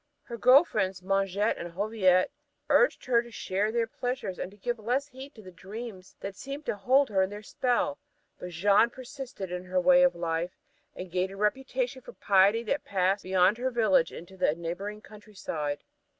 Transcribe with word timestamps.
Her 0.23 0.35
girl 0.39 0.63
friends, 0.63 1.01
Mengette 1.03 1.59
and 1.59 1.71
Hauviette, 1.73 2.31
urged 2.71 3.05
her 3.05 3.21
to 3.21 3.29
share 3.29 3.71
their 3.71 3.85
pleasures 3.85 4.39
and 4.39 4.49
to 4.49 4.57
give 4.57 4.79
less 4.79 5.09
heed 5.09 5.35
to 5.35 5.43
the 5.43 5.51
dreams 5.51 6.15
that 6.21 6.35
seemed 6.35 6.65
to 6.65 6.75
hold 6.75 7.09
her 7.09 7.21
in 7.21 7.29
their 7.29 7.43
spell, 7.43 7.99
but 8.39 8.49
Jeanne 8.49 8.89
persisted 8.89 9.51
in 9.51 9.65
her 9.65 9.79
way 9.79 10.01
of 10.01 10.15
life, 10.15 10.57
and 10.95 11.11
gained 11.11 11.29
a 11.29 11.37
reputation 11.37 12.01
for 12.01 12.13
piety 12.13 12.63
that 12.63 12.83
passed 12.83 13.21
beyond 13.21 13.59
her 13.59 13.69
village 13.69 14.11
into 14.11 14.35
the 14.35 14.55
neighboring 14.55 15.01
countryside. 15.01 15.83